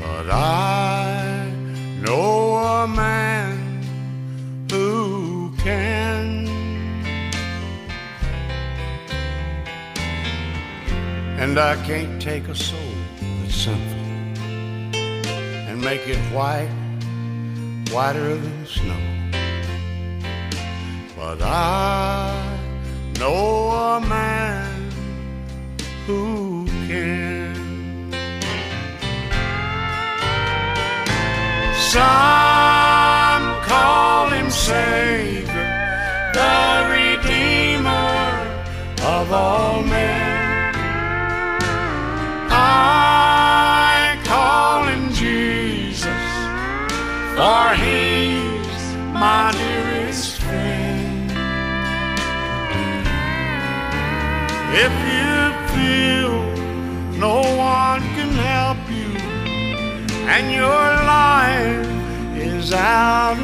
[0.00, 1.52] But I
[2.00, 3.80] know a man
[4.68, 6.48] who can.
[11.38, 12.80] And I can't take a soul
[13.40, 13.98] that's sinful
[15.68, 16.83] and make it white
[17.94, 19.02] whiter than snow.
[21.16, 22.58] But I
[23.20, 24.90] know a man
[26.04, 26.43] who
[62.74, 63.43] out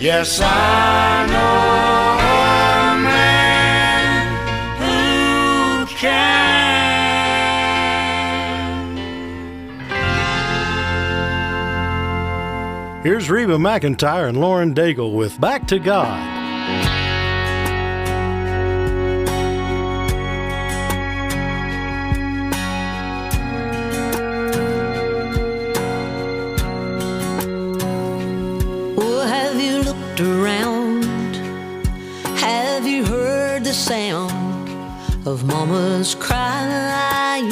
[0.00, 1.34] Yes, I know
[2.94, 4.26] a man
[4.78, 6.38] who can.
[13.02, 16.37] Here's Reba McEntire and Lauren Daigle with Back to God.
[35.98, 37.42] was crying.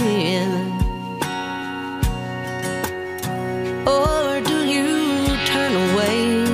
[3.85, 6.47] Or do you turn away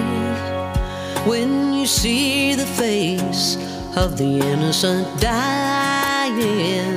[1.28, 3.56] when you see the face
[3.94, 6.91] of the innocent dying?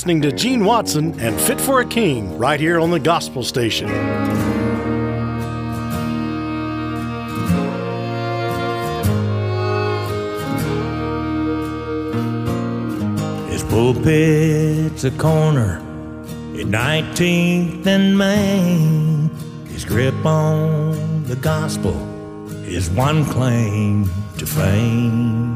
[0.00, 3.86] listening to Gene Watson and Fit for a King right here on the Gospel Station.
[13.50, 15.76] His pulpit's a corner
[16.54, 19.28] at 19th and Main.
[19.66, 21.94] His grip on the gospel
[22.64, 25.49] is one claim to fame.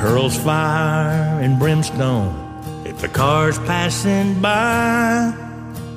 [0.00, 2.32] Hurls fire and brimstone
[2.86, 5.30] at the cars passing by.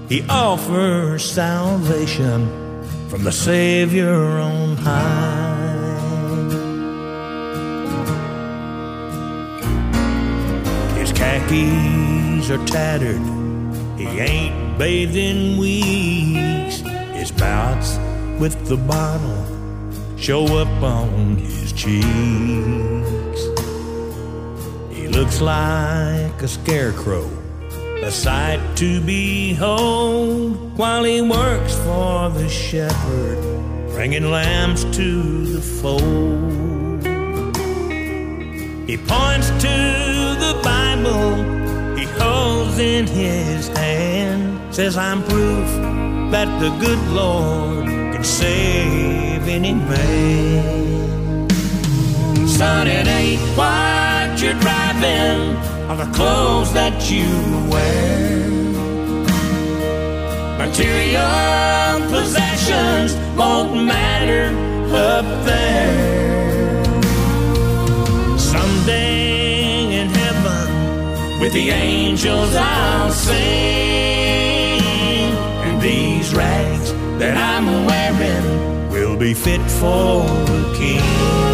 [0.09, 2.49] He offers salvation
[3.07, 5.69] from the Savior on high.
[10.99, 13.21] His khakis are tattered.
[13.97, 16.81] He ain't bathed in weeks.
[17.15, 17.97] His bouts
[18.37, 19.45] with the bottle
[20.17, 23.22] show up on his cheeks.
[25.13, 27.29] Looks like a scarecrow,
[28.01, 33.37] a sight to behold, while he works for the shepherd,
[33.91, 37.03] bringing lambs to the fold.
[38.89, 39.75] He points to
[40.45, 41.37] the Bible
[41.95, 45.67] he holds in his hand, says, I'm proof
[46.31, 51.47] that the good Lord can save any man.
[52.47, 57.27] Son, it ain't what you're driving or the clothes that you
[57.69, 58.49] wear.
[60.57, 64.47] Material possessions won't matter
[64.95, 66.83] up there.
[68.37, 73.33] Someday in heaven with the angels I'll sing.
[75.65, 81.52] And these rags that I'm wearing will be fit for the king.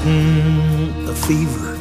[0.00, 1.78] Fighting a fever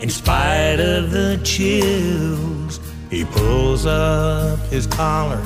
[0.00, 2.80] in spite of the chills.
[3.10, 5.42] He pulls up his collar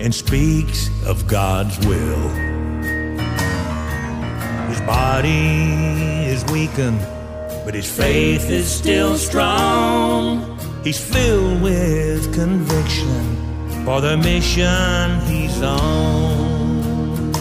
[0.00, 2.28] and speaks of God's will.
[4.68, 7.00] His body is weakened,
[7.64, 10.58] but his faith is still strong.
[10.84, 17.32] He's filled with conviction for the mission he's on.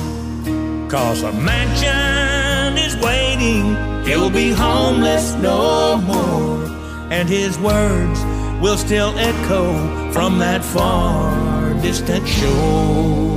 [0.90, 2.17] Cause a mansion
[3.02, 3.76] waiting,
[4.06, 6.66] he'll be homeless no more.
[7.12, 8.20] And his words
[8.62, 13.28] will still echo from that far distant shore.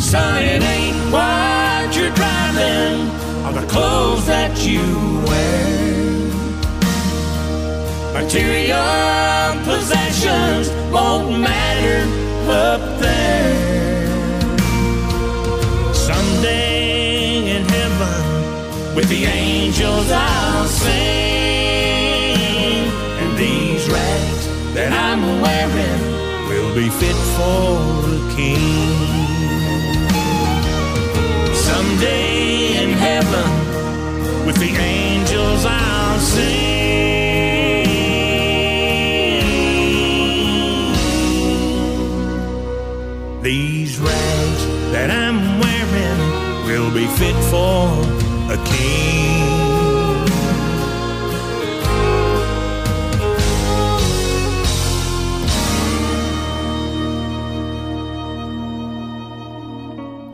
[0.00, 3.08] Son, it ain't what you're driving
[3.44, 4.82] or the clothes that you
[5.26, 5.74] wear.
[8.14, 12.08] Material possessions won't matter
[12.50, 13.63] up there.
[18.94, 20.92] With the angels I'll sing.
[23.20, 26.02] And these rags that I'm wearing
[26.48, 28.94] will be fit for the king.
[31.54, 33.50] Someday in heaven
[34.46, 36.74] with the angels I'll sing.
[43.42, 46.18] These rags that I'm wearing
[46.66, 48.03] will be fit for
[48.54, 49.14] a king.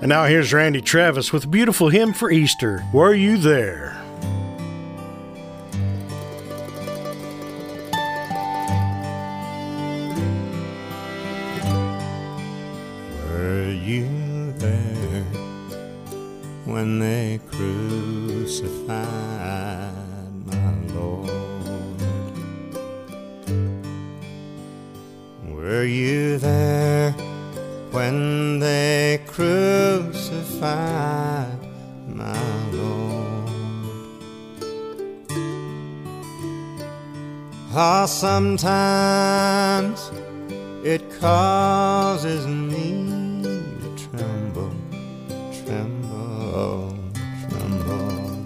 [0.02, 2.84] And now here's Randy Travis with a beautiful hymn for Easter.
[2.92, 4.09] Were you there?
[25.48, 27.12] Were you there
[27.90, 30.68] when they crucified
[32.06, 33.50] my Lord?
[37.72, 40.10] Ah, sometimes
[40.84, 43.06] it causes me
[43.80, 44.72] to tremble,
[45.64, 46.94] tremble,
[47.48, 48.44] tremble.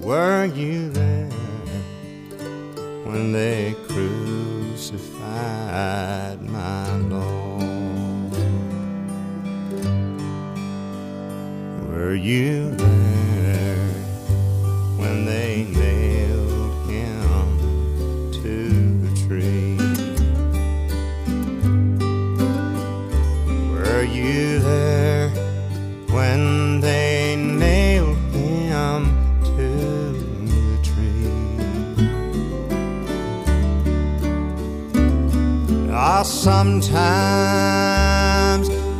[0.00, 1.30] Were you there
[3.04, 3.74] when they
[12.24, 13.76] you there
[14.96, 17.58] when they nailed him
[18.32, 18.70] to
[19.04, 19.76] the tree?
[23.72, 25.28] Were you there
[26.08, 29.12] when they nailed him
[29.44, 29.68] to
[30.48, 31.28] the tree?
[35.92, 37.04] Ah, sometimes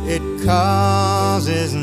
[0.07, 1.73] it causes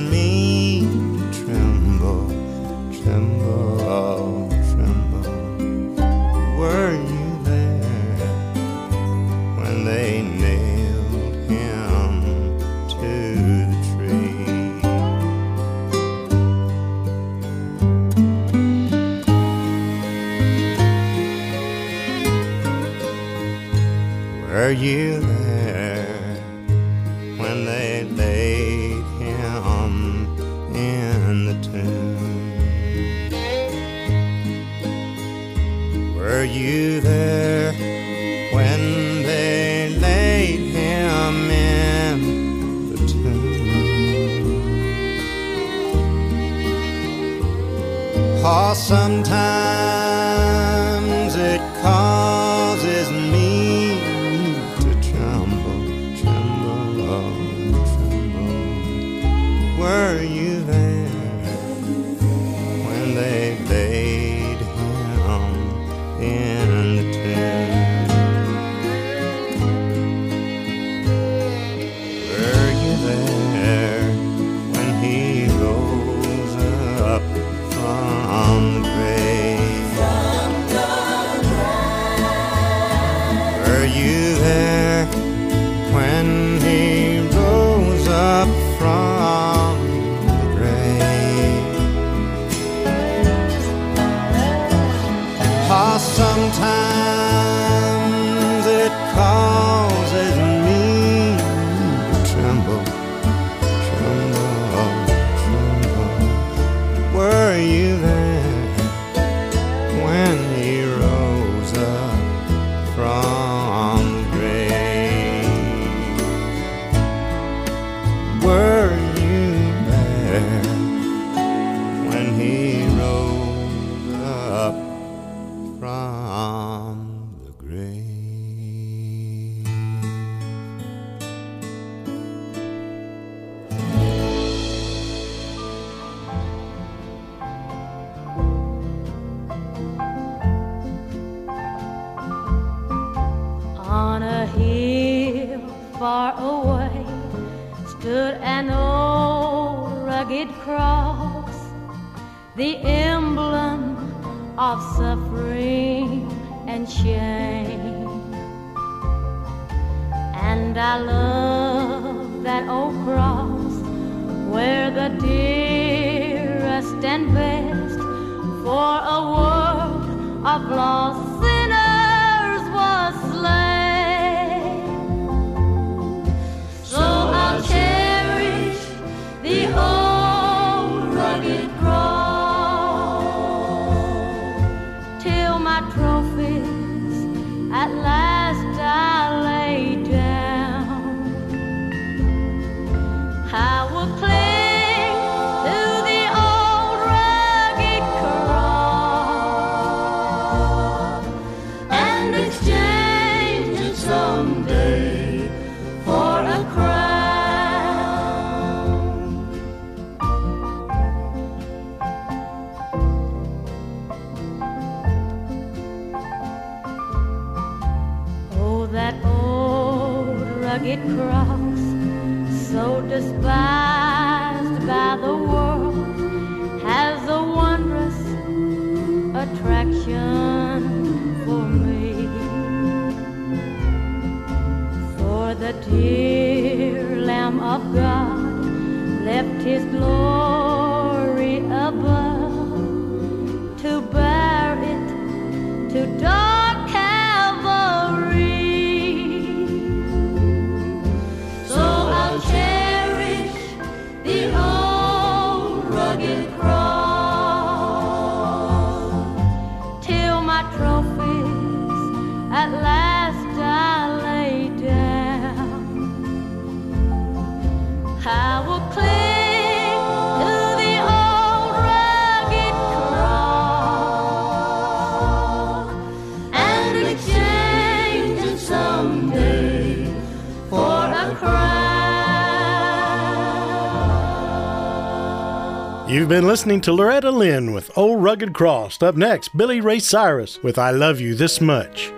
[286.13, 289.03] You've been listening to Loretta Lynn with Old Rugged Cross.
[289.03, 292.13] Up next, Billy Ray Cyrus with I Love You This Much.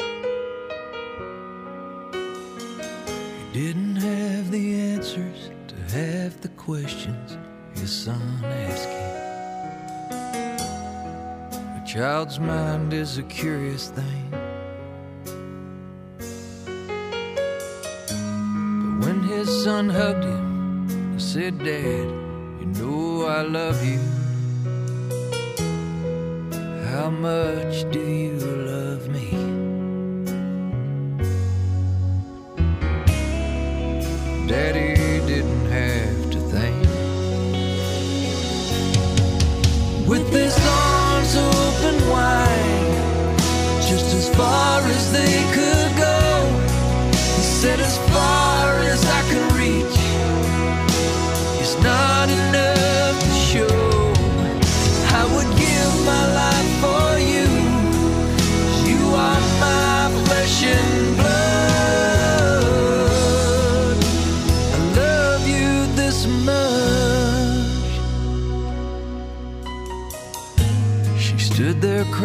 [2.10, 7.38] You didn't have the answers to half the questions
[7.76, 8.90] your son asking.
[11.80, 14.28] A child's mind is a curious thing.
[18.18, 22.08] But when his son hugged him, I said, Dad,
[22.58, 24.00] you know I love you.
[26.90, 29.30] How much do you love me?
[34.46, 34.93] Daddy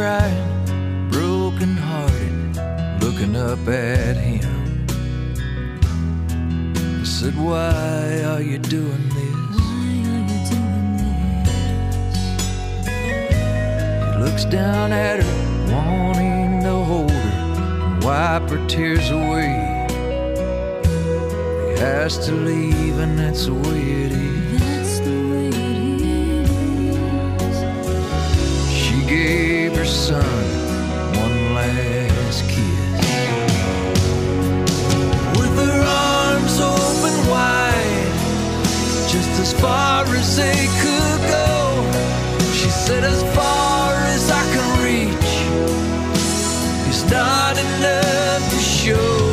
[0.10, 2.56] crying, broken hearted,
[3.04, 4.86] looking up at him.
[7.00, 9.58] I said, Why are you doing this?
[14.04, 17.30] He looks down at her, wanting to hold her,
[17.86, 19.52] and wipe her tears away.
[21.68, 24.29] He has to leave, and that's the way it is.
[30.10, 30.24] Son
[31.24, 33.00] one last kiss.
[35.38, 38.14] With her arms open wide,
[39.14, 41.52] just as far as they could go.
[42.60, 45.32] She said, As far as I can reach,
[46.90, 49.29] it's not enough to show.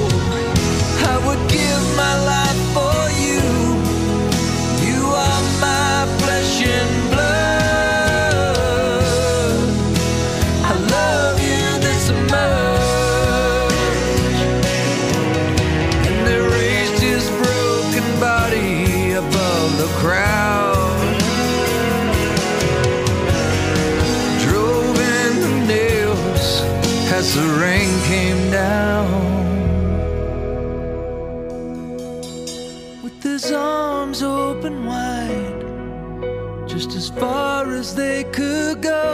[37.26, 39.04] Far as they could go.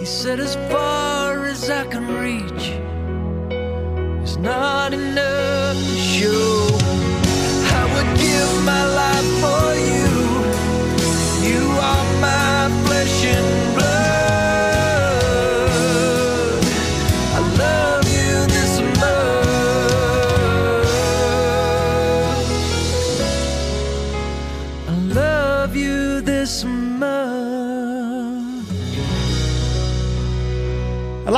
[0.00, 2.64] He said, As far as I can reach,
[4.22, 6.50] it's not enough to show.
[7.80, 8.93] I would give my life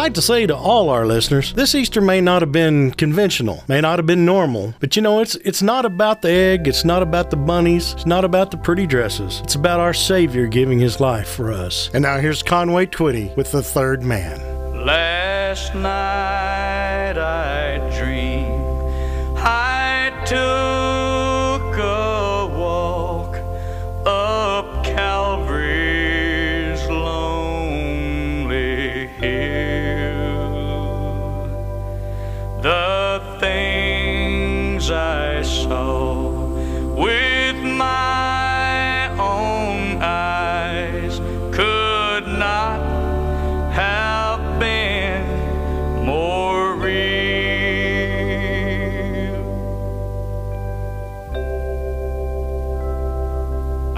[0.07, 3.81] like to say to all our listeners, this Easter may not have been conventional, may
[3.81, 7.03] not have been normal, but you know, it's it's not about the egg, it's not
[7.03, 9.41] about the bunnies, it's not about the pretty dresses.
[9.43, 11.91] It's about our Savior giving his life for us.
[11.93, 14.39] And now here's Conway Twitty with the third man.
[14.87, 17.66] Last night I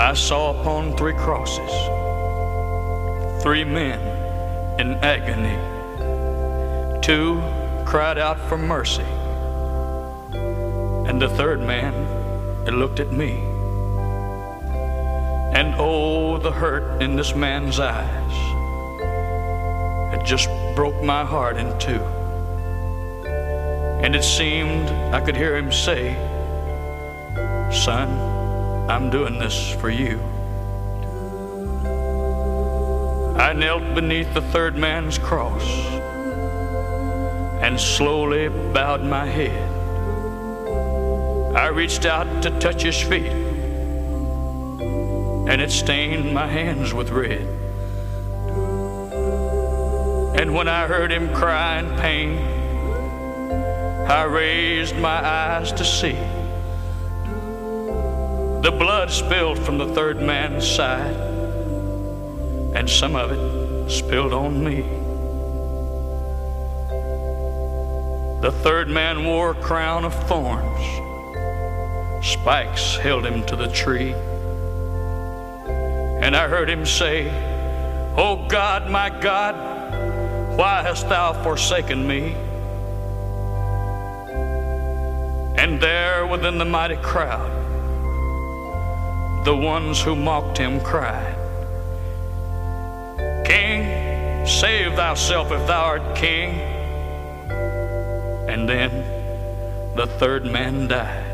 [0.09, 1.71] I saw upon three crosses
[3.43, 4.01] three men
[4.81, 5.59] in agony.
[7.03, 7.43] Two
[7.85, 9.03] cried out for mercy,
[11.07, 11.93] and the third man
[12.67, 13.33] it looked at me.
[15.53, 18.37] And oh, the hurt in this man's eyes.
[20.15, 22.03] It just broke my heart in two.
[24.03, 26.15] And it seemed I could hear him say,
[27.71, 28.38] Son,
[28.89, 30.19] I'm doing this for you.
[33.39, 35.63] I knelt beneath the third man's cross
[37.61, 39.75] and slowly bowed my head.
[41.55, 43.31] I reached out to touch his feet,
[45.51, 47.47] and it stained my hands with red.
[50.41, 52.39] And when I heard him cry in pain,
[54.09, 56.38] I raised my eyes to see.
[58.63, 61.15] The blood spilled from the third man's side,
[62.75, 64.83] and some of it spilled on me.
[68.41, 70.81] The third man wore a crown of thorns.
[72.25, 74.13] Spikes held him to the tree.
[76.21, 77.29] And I heard him say,
[78.17, 79.55] O God, my God,
[80.59, 82.35] why hast thou forsaken me?
[85.57, 87.51] And there within the mighty crowd,
[89.45, 91.35] the ones who mocked him cried,
[93.47, 96.51] King, save thyself if thou art king.
[98.49, 98.91] And then
[99.97, 101.25] the third man died.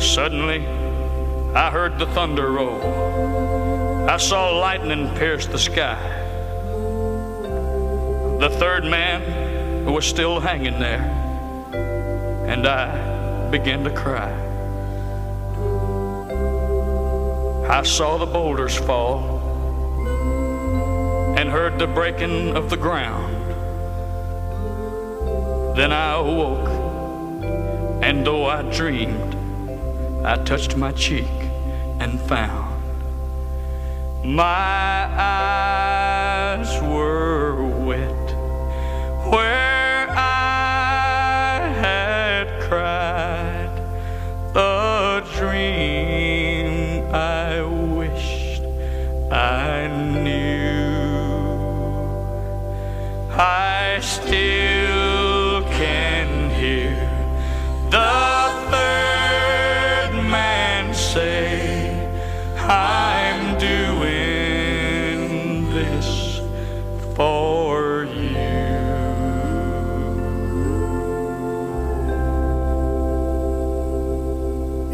[0.00, 0.66] Suddenly,
[1.54, 2.80] I heard the thunder roll.
[4.08, 5.98] I saw lightning pierce the sky.
[8.40, 11.02] The third man was still hanging there,
[12.46, 13.15] and I
[13.58, 14.30] began to cry.
[17.70, 19.18] I saw the boulders fall
[21.38, 23.32] and heard the breaking of the ground.
[25.74, 26.68] Then I awoke,
[28.02, 29.34] and though I dreamed,
[30.22, 31.36] I touched my cheek
[31.98, 32.66] and found
[34.22, 37.05] my eyes were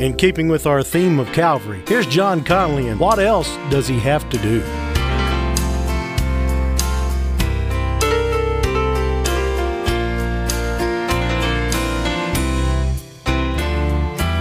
[0.02, 4.00] In keeping with our theme of Calvary, here's John Connolly, and what else does he
[4.00, 4.58] have to do?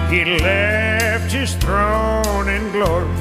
[0.09, 3.15] He left his throne in glory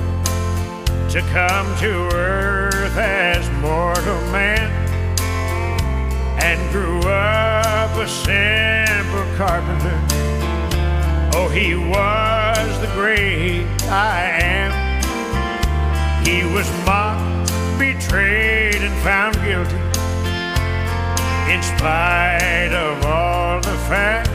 [1.11, 4.71] to come to earth as mortal man
[6.43, 10.01] and grew up a simple carpenter.
[11.35, 12.20] Oh, he was
[13.01, 14.71] great I am.
[16.23, 19.81] He was mocked, betrayed, and found guilty
[21.51, 24.29] in spite of all the facts.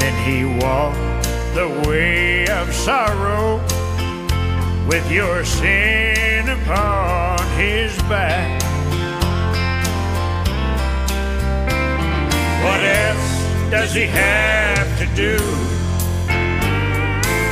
[0.00, 3.60] Then he walked the way of sorrow
[4.88, 8.60] with your sin upon his back.
[12.64, 15.69] What else does he have to do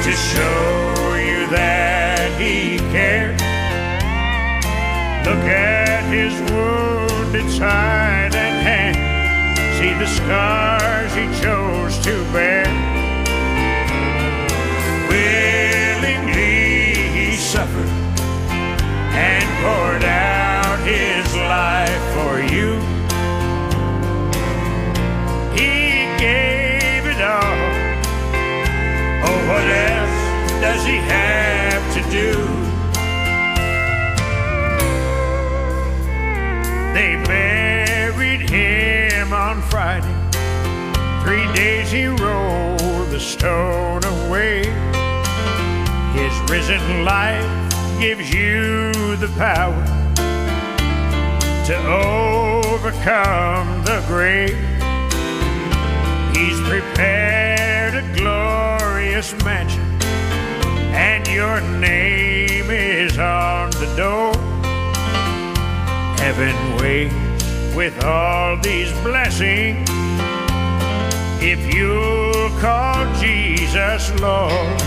[0.08, 3.38] to show you that he cares?
[5.26, 9.58] Look at his wounded side and hand.
[9.76, 12.97] See the scars he chose to bear.
[30.88, 32.32] Else does he have to do?
[36.94, 40.14] They buried him on Friday.
[41.22, 44.64] Three days he rolled the stone away.
[46.14, 47.44] His risen life
[48.00, 49.84] gives you the power
[51.66, 54.56] to overcome the grave.
[56.34, 59.87] He's prepared a glorious mansion,
[61.38, 64.34] your name is on the door.
[66.18, 67.14] Heaven waits
[67.76, 69.88] with all these blessings
[71.40, 74.82] if you'll call Jesus Lord.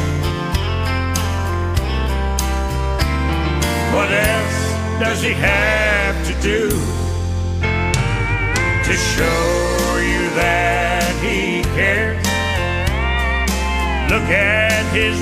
[3.95, 4.61] What else
[4.99, 6.67] does he have to do
[8.87, 9.43] to show
[10.11, 12.25] you that he cares?
[14.11, 15.17] Look at his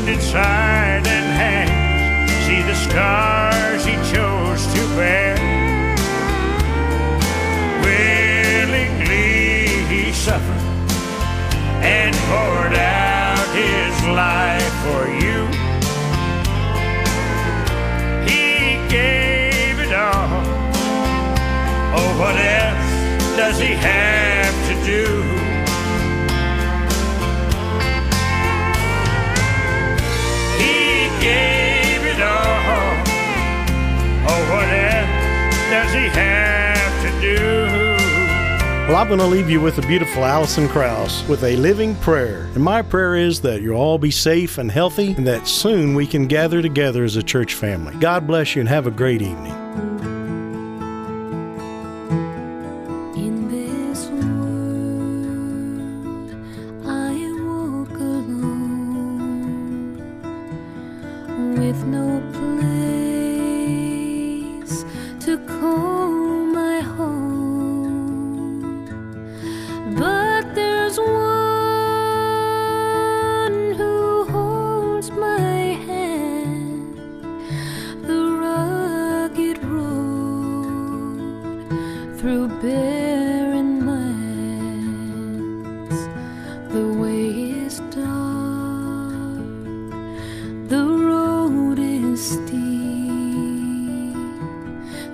[0.00, 2.30] wounded side and hands.
[2.46, 5.36] See the scars he chose to bear.
[7.84, 10.64] Willingly he suffered
[11.82, 15.46] and poured out his life for you.
[18.24, 20.42] He gave it all.
[21.94, 25.49] Oh, what else does he have to do?
[31.20, 32.96] Gave it all.
[34.26, 37.60] Oh, what else does he have to do?
[38.88, 42.44] Well, I'm going to leave you with the beautiful Alison Krauss with a living prayer.
[42.54, 46.06] And my prayer is that you'll all be safe and healthy and that soon we
[46.06, 47.94] can gather together as a church family.
[47.96, 49.59] God bless you and have a great evening.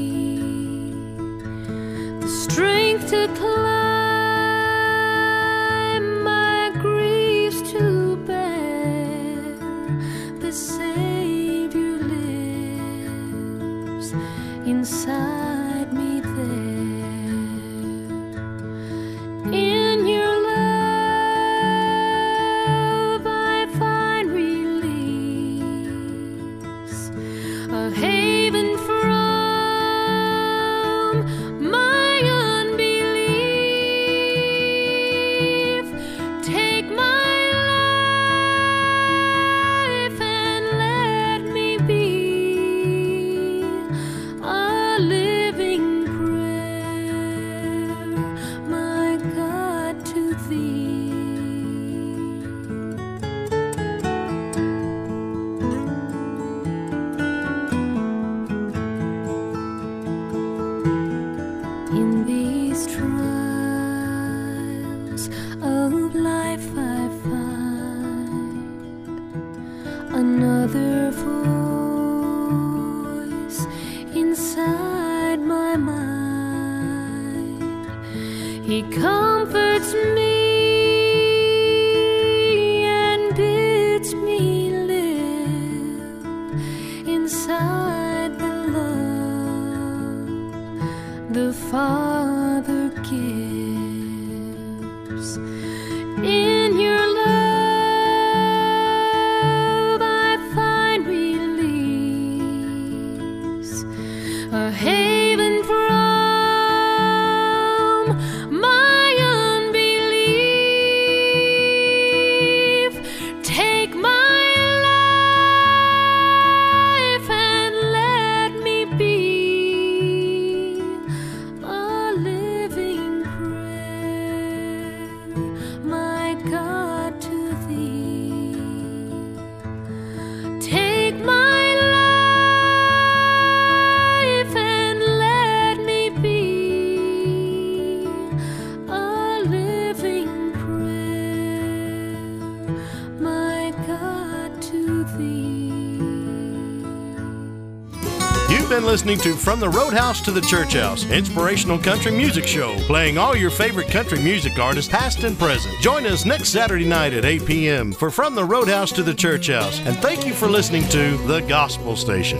[148.91, 153.37] listening to From the Roadhouse to the Church House, inspirational country music show, playing all
[153.37, 155.79] your favorite country music artists, past and present.
[155.79, 157.93] Join us next Saturday night at 8 p.m.
[157.93, 161.39] for From the Roadhouse to the Church House, and thank you for listening to The
[161.39, 162.39] Gospel Station.